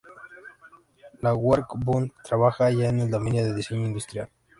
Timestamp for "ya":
2.71-2.89